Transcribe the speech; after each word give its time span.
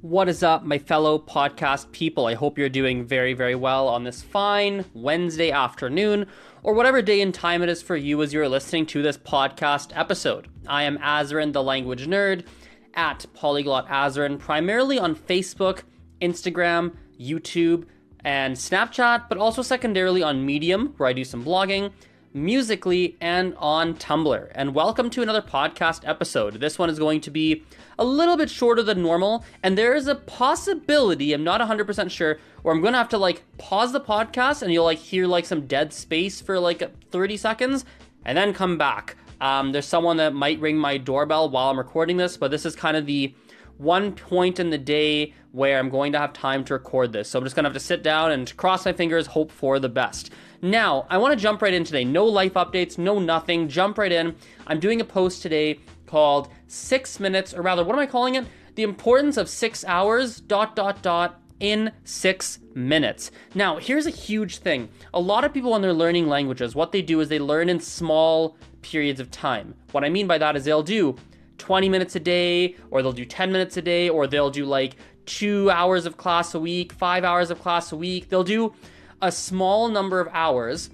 What 0.00 0.28
is 0.28 0.44
up, 0.44 0.62
my 0.62 0.78
fellow 0.78 1.18
podcast 1.18 1.90
people? 1.90 2.26
I 2.26 2.34
hope 2.34 2.56
you're 2.56 2.68
doing 2.68 3.04
very, 3.04 3.34
very 3.34 3.56
well 3.56 3.88
on 3.88 4.04
this 4.04 4.22
fine 4.22 4.84
Wednesday 4.94 5.50
afternoon, 5.50 6.26
or 6.62 6.72
whatever 6.72 7.02
day 7.02 7.20
and 7.20 7.34
time 7.34 7.64
it 7.64 7.68
is 7.68 7.82
for 7.82 7.96
you 7.96 8.22
as 8.22 8.32
you're 8.32 8.48
listening 8.48 8.86
to 8.86 9.02
this 9.02 9.18
podcast 9.18 9.90
episode. 9.96 10.46
I 10.68 10.84
am 10.84 10.98
Azarin, 10.98 11.52
the 11.52 11.64
language 11.64 12.06
nerd, 12.06 12.46
at 12.94 13.26
Polyglot 13.34 13.88
Azarin, 13.88 14.38
primarily 14.38 15.00
on 15.00 15.16
Facebook, 15.16 15.82
Instagram, 16.22 16.94
YouTube, 17.18 17.86
and 18.20 18.54
Snapchat, 18.54 19.28
but 19.28 19.36
also 19.36 19.62
secondarily 19.62 20.22
on 20.22 20.46
Medium, 20.46 20.94
where 20.98 21.08
I 21.08 21.12
do 21.12 21.24
some 21.24 21.44
blogging, 21.44 21.90
Musical.ly, 22.34 23.14
and 23.20 23.54
on 23.56 23.94
Tumblr. 23.94 24.52
And 24.54 24.74
welcome 24.74 25.10
to 25.10 25.22
another 25.22 25.42
podcast 25.42 26.06
episode. 26.06 26.54
This 26.54 26.78
one 26.78 26.90
is 26.90 26.98
going 26.98 27.20
to 27.22 27.30
be 27.30 27.64
a 27.98 28.04
little 28.04 28.36
bit 28.36 28.50
shorter 28.50 28.82
than 28.82 29.02
normal, 29.02 29.44
and 29.62 29.76
there 29.76 29.94
is 29.94 30.06
a 30.06 30.14
possibility, 30.14 31.32
I'm 31.32 31.44
not 31.44 31.60
100% 31.60 32.10
sure, 32.10 32.38
where 32.62 32.74
I'm 32.74 32.80
going 32.80 32.92
to 32.92 32.98
have 32.98 33.08
to 33.10 33.18
like 33.18 33.42
pause 33.56 33.92
the 33.92 34.00
podcast 34.00 34.62
and 34.62 34.72
you'll 34.72 34.84
like 34.84 34.98
hear 34.98 35.26
like 35.26 35.46
some 35.46 35.66
dead 35.66 35.92
space 35.92 36.40
for 36.40 36.58
like 36.60 36.82
30 37.10 37.36
seconds 37.36 37.84
and 38.24 38.36
then 38.36 38.52
come 38.52 38.76
back. 38.76 39.16
Um, 39.40 39.72
there's 39.72 39.86
someone 39.86 40.16
that 40.18 40.34
might 40.34 40.60
ring 40.60 40.76
my 40.76 40.98
doorbell 40.98 41.48
while 41.48 41.70
I'm 41.70 41.78
recording 41.78 42.16
this, 42.16 42.36
but 42.36 42.50
this 42.50 42.66
is 42.66 42.74
kind 42.74 42.96
of 42.96 43.06
the 43.06 43.34
one 43.78 44.12
point 44.12 44.60
in 44.60 44.70
the 44.70 44.78
day 44.78 45.32
where 45.52 45.78
I'm 45.78 45.88
going 45.88 46.12
to 46.12 46.18
have 46.18 46.32
time 46.32 46.64
to 46.64 46.74
record 46.74 47.12
this. 47.12 47.30
So 47.30 47.38
I'm 47.38 47.44
just 47.44 47.56
going 47.56 47.64
to 47.64 47.70
have 47.70 47.76
to 47.76 47.80
sit 47.80 48.02
down 48.02 48.32
and 48.32 48.54
cross 48.56 48.84
my 48.84 48.92
fingers, 48.92 49.26
hope 49.26 49.50
for 49.50 49.78
the 49.78 49.88
best. 49.88 50.30
Now, 50.60 51.06
I 51.08 51.18
want 51.18 51.32
to 51.32 51.42
jump 51.42 51.62
right 51.62 51.72
in 51.72 51.84
today. 51.84 52.04
No 52.04 52.24
life 52.24 52.54
updates, 52.54 52.98
no 52.98 53.18
nothing. 53.18 53.68
Jump 53.68 53.96
right 53.96 54.12
in. 54.12 54.34
I'm 54.66 54.80
doing 54.80 55.00
a 55.00 55.04
post 55.04 55.40
today 55.42 55.80
called 56.06 56.48
Six 56.66 57.20
Minutes, 57.20 57.54
or 57.54 57.62
rather, 57.62 57.84
what 57.84 57.94
am 57.94 58.00
I 58.00 58.06
calling 58.06 58.34
it? 58.34 58.46
The 58.74 58.82
importance 58.82 59.36
of 59.36 59.48
six 59.48 59.84
hours, 59.84 60.40
dot, 60.40 60.74
dot, 60.76 61.02
dot, 61.02 61.40
in 61.60 61.92
six 62.04 62.60
minutes. 62.74 63.30
Now, 63.54 63.78
here's 63.78 64.06
a 64.06 64.10
huge 64.10 64.58
thing. 64.58 64.88
A 65.12 65.20
lot 65.20 65.44
of 65.44 65.52
people, 65.52 65.72
when 65.72 65.82
they're 65.82 65.92
learning 65.92 66.28
languages, 66.28 66.74
what 66.74 66.92
they 66.92 67.02
do 67.02 67.20
is 67.20 67.28
they 67.28 67.40
learn 67.40 67.68
in 67.68 67.80
small 67.80 68.56
periods 68.82 69.20
of 69.20 69.30
time. 69.30 69.74
What 69.92 70.04
I 70.04 70.08
mean 70.08 70.26
by 70.26 70.38
that 70.38 70.56
is 70.56 70.64
they'll 70.64 70.82
do 70.82 71.16
20 71.58 71.88
minutes 71.88 72.16
a 72.16 72.20
day, 72.20 72.76
or 72.90 73.02
they'll 73.02 73.12
do 73.12 73.24
10 73.24 73.52
minutes 73.52 73.76
a 73.76 73.82
day, 73.82 74.08
or 74.08 74.26
they'll 74.26 74.50
do 74.50 74.64
like 74.64 74.96
two 75.26 75.70
hours 75.70 76.06
of 76.06 76.16
class 76.16 76.54
a 76.54 76.60
week, 76.60 76.92
five 76.92 77.24
hours 77.24 77.50
of 77.50 77.60
class 77.60 77.92
a 77.92 77.96
week. 77.96 78.28
They'll 78.28 78.44
do 78.44 78.72
a 79.20 79.30
small 79.30 79.88
number 79.88 80.20
of 80.20 80.28
hours 80.32 80.90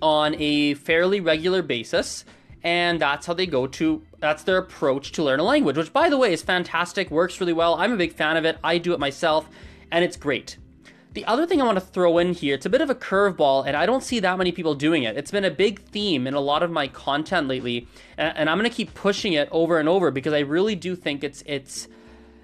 on 0.00 0.34
a 0.38 0.74
fairly 0.74 1.20
regular 1.20 1.62
basis 1.62 2.24
and 2.64 3.00
that's 3.00 3.26
how 3.26 3.34
they 3.34 3.46
go 3.46 3.66
to 3.66 4.02
that's 4.18 4.42
their 4.44 4.58
approach 4.58 5.12
to 5.12 5.22
learn 5.22 5.40
a 5.40 5.44
language 5.44 5.76
which 5.76 5.92
by 5.92 6.08
the 6.08 6.16
way 6.16 6.32
is 6.32 6.42
fantastic 6.42 7.10
works 7.10 7.40
really 7.40 7.52
well. 7.52 7.74
I'm 7.74 7.92
a 7.92 7.96
big 7.96 8.12
fan 8.12 8.36
of 8.36 8.44
it. 8.44 8.58
I 8.64 8.78
do 8.78 8.92
it 8.94 9.00
myself 9.00 9.48
and 9.90 10.04
it's 10.04 10.16
great 10.16 10.56
the 11.14 11.24
other 11.26 11.46
thing 11.46 11.60
i 11.60 11.64
want 11.64 11.76
to 11.76 11.84
throw 11.84 12.18
in 12.18 12.32
here 12.32 12.54
it's 12.54 12.66
a 12.66 12.70
bit 12.70 12.80
of 12.80 12.90
a 12.90 12.94
curveball 12.94 13.66
and 13.66 13.76
i 13.76 13.86
don't 13.86 14.02
see 14.02 14.20
that 14.20 14.38
many 14.38 14.52
people 14.52 14.74
doing 14.74 15.02
it. 15.02 15.16
It's 15.16 15.30
been 15.30 15.44
a 15.44 15.50
big 15.50 15.80
theme 15.80 16.26
in 16.26 16.34
a 16.34 16.40
lot 16.40 16.62
of 16.62 16.70
my 16.70 16.88
content 16.88 17.48
lately 17.48 17.86
and, 18.16 18.48
i'm 18.48 18.58
going 18.58 18.68
to 18.68 18.74
keep 18.74 18.94
pushing 18.94 19.32
it 19.34 19.48
over 19.50 19.78
and 19.78 19.88
over 19.88 20.10
because 20.10 20.32
i 20.32 20.40
really 20.40 20.74
do 20.74 20.96
think 20.96 21.24
it's 21.24 21.42
it's 21.46 21.88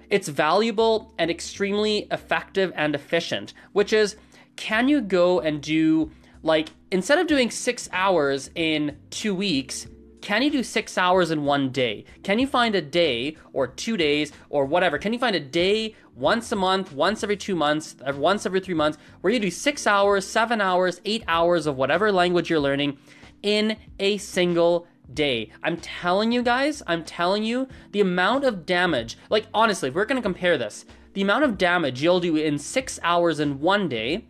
it's 0.09 0.27
valuable 0.27 1.13
and 1.17 1.29
extremely 1.29 2.07
effective 2.11 2.71
and 2.75 2.95
efficient 2.95 3.53
which 3.73 3.93
is 3.93 4.15
can 4.55 4.87
you 4.87 5.01
go 5.01 5.39
and 5.39 5.61
do 5.61 6.11
like 6.43 6.69
instead 6.91 7.19
of 7.19 7.27
doing 7.27 7.51
six 7.51 7.89
hours 7.91 8.49
in 8.55 8.97
two 9.09 9.35
weeks 9.35 9.87
can 10.21 10.41
you 10.41 10.51
do 10.51 10.63
six 10.63 10.97
hours 10.97 11.31
in 11.31 11.45
one 11.45 11.71
day? 11.71 12.05
Can 12.23 12.39
you 12.39 12.47
find 12.47 12.75
a 12.75 12.81
day 12.81 13.37
or 13.53 13.67
two 13.67 13.97
days 13.97 14.31
or 14.49 14.65
whatever? 14.65 14.97
Can 14.97 15.13
you 15.13 15.19
find 15.19 15.35
a 15.35 15.39
day 15.39 15.95
once 16.15 16.51
a 16.51 16.55
month, 16.55 16.91
once 16.91 17.23
every 17.23 17.37
two 17.37 17.55
months, 17.55 17.95
once 18.15 18.45
every 18.45 18.59
three 18.59 18.73
months, 18.73 18.97
where 19.21 19.31
you 19.31 19.39
do 19.39 19.51
six 19.51 19.87
hours, 19.87 20.27
seven 20.27 20.59
hours, 20.59 20.99
eight 21.05 21.23
hours 21.27 21.65
of 21.65 21.77
whatever 21.77 22.11
language 22.11 22.49
you're 22.49 22.59
learning 22.59 22.97
in 23.43 23.77
a 23.99 24.17
single 24.17 24.87
day? 25.13 25.51
I'm 25.63 25.77
telling 25.77 26.31
you 26.31 26.43
guys, 26.43 26.83
I'm 26.85 27.03
telling 27.03 27.43
you, 27.43 27.67
the 27.91 28.01
amount 28.01 28.43
of 28.43 28.65
damage, 28.65 29.17
like 29.29 29.47
honestly, 29.53 29.89
if 29.89 29.95
we're 29.95 30.05
gonna 30.05 30.21
compare 30.21 30.57
this, 30.57 30.85
the 31.13 31.21
amount 31.21 31.45
of 31.45 31.57
damage 31.57 32.03
you'll 32.03 32.19
do 32.19 32.35
in 32.35 32.59
six 32.59 32.99
hours 33.03 33.39
in 33.39 33.59
one 33.59 33.87
day 33.87 34.25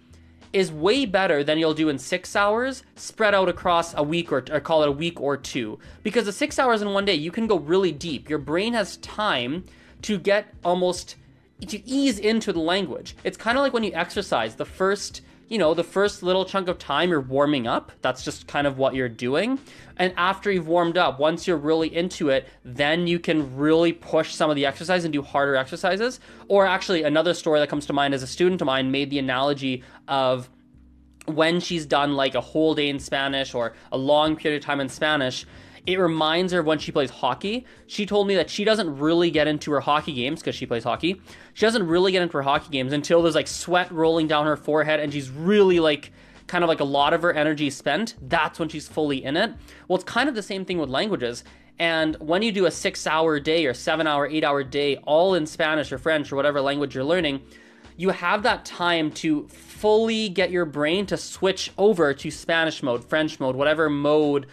is 0.52 0.72
way 0.72 1.06
better 1.06 1.44
than 1.44 1.58
you'll 1.58 1.74
do 1.74 1.90
in 1.90 2.00
six 2.00 2.36
hours 2.36 2.84
spread 2.96 3.36
out 3.36 3.50
across 3.50 3.94
a 3.94 4.04
week 4.04 4.32
or, 4.32 4.44
or 4.52 4.60
call 4.60 4.84
it 4.84 4.90
a 4.90 4.92
week 4.92 5.20
or 5.22 5.38
two. 5.38 5.80
Because 6.04 6.26
the 6.26 6.34
six 6.34 6.58
hours 6.58 6.82
in 6.82 6.94
one 6.94 7.06
day, 7.06 7.16
you 7.16 7.32
can 7.32 7.48
go 7.48 7.58
really 7.58 7.92
deep. 7.92 8.30
Your 8.30 8.40
brain 8.40 8.74
has 8.74 8.98
time 8.98 9.66
to 10.04 10.18
get 10.18 10.54
almost 10.64 11.16
to 11.68 11.88
ease 11.88 12.20
into 12.20 12.54
the 12.54 12.60
language. 12.60 13.16
It's 13.24 13.38
kind 13.38 13.58
of 13.58 13.64
like 13.64 13.74
when 13.74 13.84
you 13.84 13.94
exercise. 13.94 14.56
The 14.56 14.66
first 14.66 15.22
you 15.50 15.58
know, 15.58 15.74
the 15.74 15.84
first 15.84 16.22
little 16.22 16.46
chunk 16.46 16.68
of 16.68 16.78
time 16.78 17.10
you're 17.10 17.20
warming 17.20 17.68
up. 17.68 17.92
That's 18.02 18.24
just 18.24 18.48
kind 18.48 18.68
of 18.68 18.78
what 18.78 18.94
you're 18.94 19.10
doing. 19.10 19.60
And 19.98 20.14
after 20.16 20.52
you've 20.52 20.68
warmed 20.68 20.98
up, 20.98 21.20
once 21.20 21.48
you're 21.48 21.58
really 21.58 21.94
into 21.94 22.30
it, 22.30 22.48
then 22.64 23.08
you 23.08 23.20
can 23.20 23.58
really 23.58 23.92
push 23.92 24.34
some 24.34 24.50
of 24.50 24.56
the 24.56 24.68
exercise 24.68 25.04
and 25.04 25.12
do 25.12 25.24
harder 25.24 25.56
exercises. 25.56 26.20
Or 26.48 26.68
actually, 26.68 27.04
another 27.04 27.34
story 27.34 27.60
that 27.60 27.68
comes 27.68 27.88
to 27.88 27.94
mind 27.94 28.14
as 28.14 28.22
a 28.22 28.28
student 28.28 28.62
of 28.62 28.68
mine 28.68 28.92
made 28.92 29.10
the 29.10 29.18
analogy 29.18 29.84
of 30.08 30.50
when 31.26 31.60
she's 31.60 31.86
done 31.86 32.16
like 32.16 32.36
a 32.36 32.42
whole 32.42 32.76
day 32.76 32.90
in 32.90 33.00
Spanish 33.00 33.54
or 33.54 33.74
a 33.92 33.98
long 33.98 34.36
period 34.36 34.62
of 34.62 34.66
time 34.66 34.80
in 34.80 34.90
Spanish, 34.90 35.46
it 35.86 35.98
reminds 35.98 36.54
her 36.54 36.60
of 36.60 36.66
when 36.66 36.80
she 36.80 36.92
plays 36.92 37.10
hockey. 37.10 37.66
She 37.88 38.06
told 38.06 38.28
me 38.28 38.36
that 38.36 38.50
she 38.50 38.64
doesn't 38.64 38.98
really 38.98 39.32
get 39.32 39.48
into 39.48 39.72
her 39.72 39.80
hockey 39.80 40.14
games 40.14 40.40
because 40.42 40.56
she 40.56 40.66
plays 40.66 40.84
hockey. 40.84 41.22
She 41.54 41.66
doesn't 41.66 41.88
really 41.88 42.12
get 42.12 42.22
into 42.22 42.38
her 42.38 42.44
hockey 42.44 42.70
games 42.70 42.94
until 42.94 43.22
there's 43.22 43.36
like 43.36 43.48
sweat 43.48 43.92
rolling 43.92 44.28
down 44.28 44.46
her 44.46 44.58
forehead 44.58 45.00
and 45.00 45.12
she's 45.12 45.30
really 45.30 45.80
like 45.80 46.12
kind 46.48 46.64
of 46.64 46.68
like 46.68 46.80
a 46.80 46.86
lot 46.86 47.14
of 47.14 47.22
her 47.22 47.34
energy 47.34 47.70
spent. 47.70 48.16
That's 48.22 48.60
when 48.60 48.70
she's 48.70 48.88
fully 48.88 49.24
in 49.24 49.38
it. 49.38 49.54
Well, 49.88 49.96
it's 49.96 50.04
kind 50.04 50.28
of 50.28 50.36
the 50.36 50.44
same 50.44 50.66
thing 50.66 50.80
with 50.80 50.90
languages. 50.90 51.44
And 51.78 52.18
when 52.18 52.42
you 52.42 52.52
do 52.52 52.66
a 52.66 52.72
six 52.72 53.08
hour 53.08 53.40
day 53.40 53.66
or 53.66 53.74
seven 53.74 54.06
hour, 54.06 54.28
eight 54.28 54.44
hour 54.44 54.64
day, 54.64 54.98
all 54.98 55.36
in 55.36 55.46
Spanish 55.46 55.92
or 55.92 55.98
French 55.98 56.32
or 56.32 56.36
whatever 56.36 56.60
language 56.60 56.94
you're 56.94 57.06
learning, 57.06 57.42
you 57.96 58.10
have 58.10 58.44
that 58.44 58.66
time 58.66 59.12
to 59.12 59.48
fully 59.48 60.30
get 60.30 60.52
your 60.52 60.66
brain 60.66 61.06
to 61.06 61.18
switch 61.18 61.72
over 61.78 62.14
to 62.14 62.32
Spanish 62.32 62.82
mode, 62.82 63.04
French 63.04 63.40
mode, 63.40 63.56
whatever 63.56 63.90
mode 63.90 64.48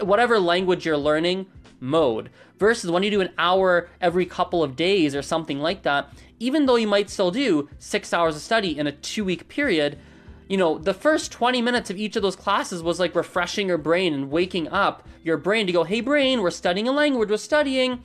whatever 0.00 0.38
language 0.38 0.86
you're 0.86 0.96
learning 0.96 1.46
mode. 1.80 2.30
Versus 2.58 2.90
when 2.90 3.02
you 3.02 3.10
do 3.10 3.20
an 3.20 3.32
hour 3.36 3.88
every 4.00 4.24
couple 4.26 4.62
of 4.62 4.76
days 4.76 5.14
or 5.14 5.22
something 5.22 5.58
like 5.58 5.82
that 5.82 6.10
even 6.38 6.66
though 6.66 6.76
you 6.76 6.86
might 6.86 7.10
still 7.10 7.30
do 7.30 7.68
six 7.78 8.12
hours 8.12 8.36
of 8.36 8.42
study 8.42 8.78
in 8.78 8.86
a 8.86 8.92
two 8.92 9.24
week 9.24 9.48
period 9.48 9.98
you 10.48 10.56
know 10.56 10.78
the 10.78 10.94
first 10.94 11.32
20 11.32 11.60
minutes 11.62 11.90
of 11.90 11.96
each 11.96 12.16
of 12.16 12.22
those 12.22 12.36
classes 12.36 12.82
was 12.82 13.00
like 13.00 13.14
refreshing 13.14 13.68
your 13.68 13.78
brain 13.78 14.14
and 14.14 14.30
waking 14.30 14.68
up 14.68 15.06
your 15.22 15.36
brain 15.36 15.66
to 15.66 15.72
go 15.72 15.84
hey 15.84 16.00
brain 16.00 16.40
we're 16.42 16.50
studying 16.50 16.88
a 16.88 16.92
language 16.92 17.30
we're 17.30 17.36
studying. 17.36 18.02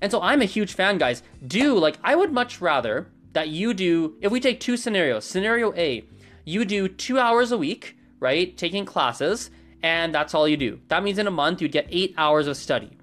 And 0.00 0.10
so 0.10 0.20
i'm 0.20 0.42
a 0.42 0.46
huge 0.46 0.74
fan 0.74 0.98
guys. 0.98 1.22
Do 1.46 1.78
like 1.78 1.98
i 2.02 2.14
would 2.14 2.32
much 2.32 2.60
rather 2.60 3.08
that 3.32 3.48
you 3.48 3.74
do 3.74 4.16
if 4.20 4.30
we 4.30 4.40
take 4.40 4.60
two 4.60 4.76
scenarios. 4.76 5.24
Scenario 5.24 5.72
a 5.74 6.04
you 6.44 6.64
do 6.64 6.88
two 6.88 7.18
hours 7.18 7.52
a 7.52 7.58
week 7.58 7.96
right 8.20 8.56
taking 8.56 8.84
classes 8.84 9.50
and 9.84 10.14
that's 10.14 10.32
all 10.32 10.48
you 10.48 10.56
do. 10.56 10.80
That 10.88 11.04
means 11.04 11.18
in 11.18 11.26
a 11.26 11.30
month 11.30 11.60
you'd 11.60 11.70
get 11.70 11.86
eight 11.90 12.14
hours 12.16 12.46
of 12.46 12.56
study. 12.56 12.96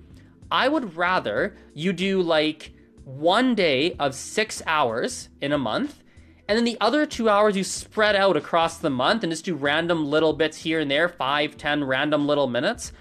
I 0.49 0.67
would 0.67 0.97
rather 0.97 1.55
you 1.75 1.93
do 1.93 2.23
like 2.23 2.73
one 3.05 3.53
day 3.53 3.93
of 3.99 4.15
six 4.15 4.63
hours 4.65 5.29
in 5.41 5.51
a 5.51 5.59
month, 5.59 6.01
and 6.47 6.57
then 6.57 6.65
the 6.65 6.79
other 6.81 7.05
two 7.05 7.29
hours 7.29 7.55
you 7.55 7.63
spread 7.63 8.15
out 8.15 8.35
across 8.35 8.79
the 8.79 8.89
month 8.89 9.23
and 9.23 9.31
just 9.31 9.45
do 9.45 9.53
random 9.53 10.07
little 10.07 10.33
bits 10.33 10.57
here 10.57 10.79
and 10.79 10.89
there, 10.89 11.07
five, 11.07 11.55
ten 11.55 11.83
random 11.83 12.25
little 12.25 12.47
minutes. 12.47 12.91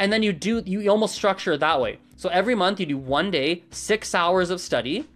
And 0.00 0.12
then 0.12 0.24
you 0.24 0.32
do, 0.32 0.60
you 0.66 0.90
almost 0.90 1.14
structure 1.14 1.52
it 1.52 1.60
that 1.60 1.80
way. 1.80 1.98
So 2.16 2.28
every 2.28 2.56
month 2.56 2.80
you 2.80 2.86
do 2.86 2.98
one 2.98 3.30
day, 3.30 3.62
six 3.70 4.16
hours 4.16 4.50
of 4.50 4.60
study, 4.60 5.08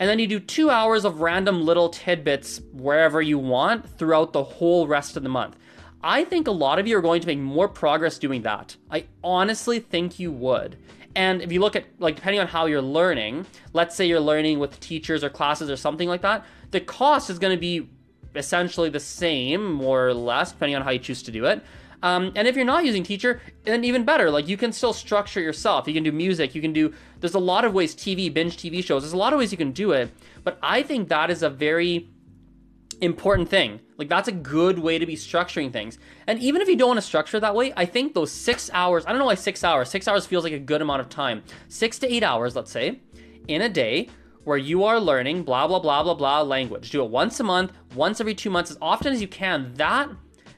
and 0.00 0.10
then 0.10 0.18
you 0.18 0.26
do 0.26 0.40
two 0.40 0.68
hours 0.68 1.04
of 1.04 1.20
random 1.20 1.64
little 1.64 1.90
tidbits 1.90 2.60
wherever 2.72 3.22
you 3.22 3.38
want 3.38 3.88
throughout 3.98 4.32
the 4.32 4.42
whole 4.42 4.88
rest 4.88 5.16
of 5.16 5.22
the 5.22 5.28
month. 5.28 5.56
I 6.02 6.24
think 6.24 6.48
a 6.48 6.52
lot 6.52 6.78
of 6.78 6.86
you 6.86 6.96
are 6.98 7.02
going 7.02 7.20
to 7.20 7.26
make 7.26 7.38
more 7.38 7.68
progress 7.68 8.18
doing 8.18 8.42
that. 8.42 8.76
I 8.90 9.06
honestly 9.22 9.78
think 9.78 10.18
you 10.18 10.32
would. 10.32 10.76
And 11.14 11.42
if 11.42 11.52
you 11.52 11.60
look 11.60 11.76
at, 11.76 11.84
like, 11.98 12.16
depending 12.16 12.40
on 12.40 12.46
how 12.46 12.66
you're 12.66 12.82
learning, 12.82 13.46
let's 13.72 13.94
say 13.94 14.06
you're 14.06 14.20
learning 14.20 14.58
with 14.58 14.80
teachers 14.80 15.22
or 15.22 15.30
classes 15.30 15.70
or 15.70 15.76
something 15.76 16.08
like 16.08 16.22
that, 16.22 16.44
the 16.70 16.80
cost 16.80 17.30
is 17.30 17.38
going 17.38 17.54
to 17.54 17.60
be 17.60 17.88
essentially 18.34 18.88
the 18.88 19.00
same, 19.00 19.72
more 19.72 20.08
or 20.08 20.14
less, 20.14 20.52
depending 20.52 20.76
on 20.76 20.82
how 20.82 20.90
you 20.90 20.98
choose 20.98 21.22
to 21.24 21.30
do 21.30 21.44
it. 21.44 21.62
Um, 22.02 22.32
and 22.34 22.48
if 22.48 22.56
you're 22.56 22.64
not 22.64 22.84
using 22.84 23.04
teacher, 23.04 23.40
then 23.64 23.84
even 23.84 24.04
better. 24.04 24.30
Like 24.30 24.48
you 24.48 24.56
can 24.56 24.72
still 24.72 24.92
structure 24.92 25.40
yourself. 25.40 25.86
You 25.86 25.94
can 25.94 26.02
do 26.02 26.10
music. 26.10 26.54
You 26.54 26.60
can 26.60 26.72
do. 26.72 26.92
There's 27.20 27.34
a 27.34 27.38
lot 27.38 27.64
of 27.64 27.72
ways. 27.72 27.94
TV, 27.94 28.32
binge 28.32 28.56
TV 28.56 28.84
shows. 28.84 29.02
There's 29.02 29.12
a 29.12 29.18
lot 29.18 29.32
of 29.32 29.38
ways 29.38 29.52
you 29.52 29.58
can 29.58 29.70
do 29.70 29.92
it. 29.92 30.10
But 30.42 30.58
I 30.62 30.82
think 30.82 31.08
that 31.08 31.30
is 31.30 31.44
a 31.44 31.50
very 31.50 32.08
important 33.02 33.48
thing. 33.48 33.80
Like 33.98 34.08
that's 34.08 34.28
a 34.28 34.32
good 34.32 34.78
way 34.78 34.98
to 34.98 35.04
be 35.04 35.16
structuring 35.16 35.72
things. 35.72 35.98
And 36.26 36.38
even 36.38 36.62
if 36.62 36.68
you 36.68 36.76
don't 36.76 36.88
want 36.88 36.98
to 36.98 37.06
structure 37.06 37.38
that 37.40 37.54
way, 37.54 37.72
I 37.76 37.84
think 37.84 38.14
those 38.14 38.30
six 38.30 38.70
hours, 38.72 39.04
I 39.04 39.10
don't 39.10 39.18
know 39.18 39.26
why 39.26 39.34
six 39.34 39.62
hours, 39.64 39.90
six 39.90 40.08
hours 40.08 40.24
feels 40.24 40.44
like 40.44 40.52
a 40.52 40.58
good 40.58 40.80
amount 40.80 41.00
of 41.00 41.08
time. 41.08 41.42
Six 41.68 41.98
to 41.98 42.12
eight 42.12 42.22
hours, 42.22 42.56
let's 42.56 42.70
say, 42.70 43.00
in 43.48 43.62
a 43.62 43.68
day 43.68 44.08
where 44.44 44.56
you 44.56 44.84
are 44.84 44.98
learning 44.98 45.42
blah 45.42 45.66
blah 45.66 45.80
blah 45.80 46.02
blah 46.02 46.14
blah 46.14 46.42
language. 46.42 46.90
Do 46.90 47.04
it 47.04 47.10
once 47.10 47.40
a 47.40 47.44
month, 47.44 47.72
once 47.94 48.20
every 48.20 48.34
two 48.34 48.50
months, 48.50 48.70
as 48.70 48.78
often 48.80 49.12
as 49.12 49.20
you 49.20 49.28
can. 49.28 49.74
That 49.74 50.08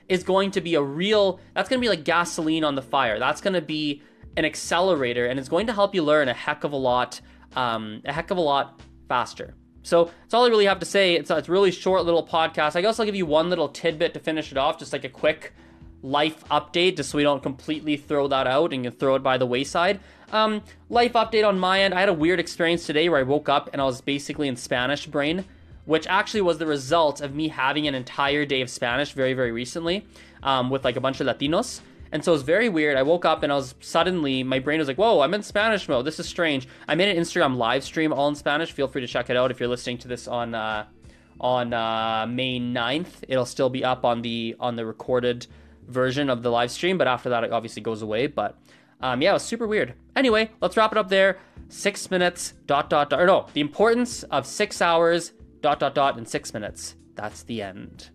is 0.08 0.22
going 0.22 0.50
to 0.52 0.60
be 0.60 0.74
a 0.74 0.82
real. 0.82 1.40
That's 1.54 1.68
going 1.68 1.80
to 1.80 1.84
be 1.84 1.88
like 1.88 2.04
gasoline 2.04 2.64
on 2.64 2.74
the 2.74 2.82
fire. 2.82 3.18
That's 3.18 3.40
going 3.40 3.54
to 3.54 3.62
be 3.62 4.02
an 4.36 4.44
accelerator, 4.44 5.26
and 5.26 5.38
it's 5.38 5.48
going 5.48 5.66
to 5.66 5.72
help 5.72 5.94
you 5.94 6.02
learn 6.02 6.28
a 6.28 6.34
heck 6.34 6.64
of 6.64 6.72
a 6.72 6.76
lot, 6.76 7.20
um, 7.56 8.02
a 8.04 8.12
heck 8.12 8.30
of 8.30 8.36
a 8.36 8.42
lot 8.42 8.80
faster. 9.08 9.54
So 9.84 10.10
that's 10.22 10.34
all 10.34 10.44
I 10.44 10.48
really 10.48 10.64
have 10.64 10.80
to 10.80 10.86
say. 10.86 11.14
It's 11.14 11.30
a, 11.30 11.36
it's 11.36 11.48
really 11.48 11.70
short 11.70 12.04
little 12.04 12.26
podcast. 12.26 12.74
I 12.74 12.80
guess 12.80 12.98
I'll 12.98 13.06
give 13.06 13.14
you 13.14 13.26
one 13.26 13.50
little 13.50 13.68
tidbit 13.68 14.14
to 14.14 14.20
finish 14.20 14.50
it 14.50 14.58
off, 14.58 14.78
just 14.78 14.92
like 14.92 15.04
a 15.04 15.08
quick 15.08 15.52
life 16.02 16.42
update, 16.48 16.96
just 16.96 17.10
so 17.10 17.18
we 17.18 17.22
don't 17.22 17.42
completely 17.42 17.96
throw 17.96 18.26
that 18.28 18.46
out 18.46 18.72
and 18.72 18.84
you 18.84 18.90
throw 18.90 19.14
it 19.14 19.22
by 19.22 19.38
the 19.38 19.46
wayside. 19.46 20.00
Um, 20.32 20.62
life 20.88 21.12
update 21.12 21.46
on 21.46 21.58
my 21.58 21.82
end. 21.82 21.92
I 21.94 22.00
had 22.00 22.08
a 22.08 22.14
weird 22.14 22.40
experience 22.40 22.86
today 22.86 23.08
where 23.10 23.20
I 23.20 23.22
woke 23.22 23.48
up 23.48 23.70
and 23.72 23.80
I 23.80 23.84
was 23.84 24.00
basically 24.00 24.48
in 24.48 24.56
Spanish 24.56 25.06
brain, 25.06 25.44
which 25.84 26.06
actually 26.06 26.40
was 26.40 26.56
the 26.56 26.66
result 26.66 27.20
of 27.20 27.34
me 27.34 27.48
having 27.48 27.86
an 27.86 27.94
entire 27.94 28.46
day 28.46 28.62
of 28.62 28.70
Spanish 28.70 29.12
very, 29.12 29.34
very 29.34 29.52
recently 29.52 30.06
um, 30.42 30.70
with 30.70 30.82
like 30.82 30.96
a 30.96 31.00
bunch 31.00 31.20
of 31.20 31.26
Latinos. 31.26 31.82
And 32.14 32.24
so 32.24 32.30
it 32.30 32.36
was 32.36 32.42
very 32.42 32.68
weird. 32.68 32.96
I 32.96 33.02
woke 33.02 33.24
up 33.24 33.42
and 33.42 33.50
I 33.50 33.56
was 33.56 33.74
suddenly, 33.80 34.44
my 34.44 34.60
brain 34.60 34.78
was 34.78 34.86
like, 34.86 34.98
whoa, 34.98 35.20
I'm 35.20 35.34
in 35.34 35.42
Spanish 35.42 35.88
mode. 35.88 36.04
This 36.04 36.20
is 36.20 36.28
strange. 36.28 36.68
I 36.86 36.94
made 36.94 37.08
an 37.08 37.20
Instagram 37.20 37.56
live 37.56 37.82
stream 37.82 38.12
all 38.12 38.28
in 38.28 38.36
Spanish. 38.36 38.70
Feel 38.70 38.86
free 38.86 39.00
to 39.00 39.08
check 39.08 39.30
it 39.30 39.36
out 39.36 39.50
if 39.50 39.58
you're 39.58 39.68
listening 39.68 39.98
to 39.98 40.08
this 40.08 40.28
on 40.28 40.54
uh, 40.54 40.86
on 41.40 41.74
uh, 41.74 42.24
May 42.30 42.60
9th. 42.60 43.24
It'll 43.26 43.44
still 43.44 43.68
be 43.68 43.84
up 43.84 44.04
on 44.04 44.22
the 44.22 44.54
on 44.60 44.76
the 44.76 44.86
recorded 44.86 45.48
version 45.88 46.30
of 46.30 46.44
the 46.44 46.52
live 46.52 46.70
stream, 46.70 46.98
but 46.98 47.08
after 47.08 47.30
that, 47.30 47.42
it 47.42 47.50
obviously 47.50 47.82
goes 47.82 48.00
away. 48.00 48.28
But 48.28 48.56
um, 49.00 49.20
yeah, 49.20 49.30
it 49.30 49.34
was 49.34 49.42
super 49.42 49.66
weird. 49.66 49.94
Anyway, 50.14 50.52
let's 50.60 50.76
wrap 50.76 50.92
it 50.92 50.98
up 50.98 51.08
there. 51.08 51.40
Six 51.68 52.12
minutes, 52.12 52.54
dot, 52.66 52.90
dot, 52.90 53.10
dot. 53.10 53.20
Or 53.20 53.26
no, 53.26 53.48
the 53.54 53.60
importance 53.60 54.22
of 54.22 54.46
six 54.46 54.80
hours, 54.80 55.32
dot, 55.62 55.80
dot, 55.80 55.96
dot, 55.96 56.16
in 56.16 56.26
six 56.26 56.54
minutes. 56.54 56.94
That's 57.16 57.42
the 57.42 57.60
end. 57.60 58.10